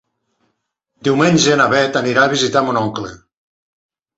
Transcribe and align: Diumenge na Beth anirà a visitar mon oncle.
Diumenge 1.09 1.57
na 1.61 1.67
Beth 1.73 1.99
anirà 2.01 2.25
a 2.25 2.33
visitar 2.33 2.67
mon 2.71 2.81
oncle. 2.85 3.13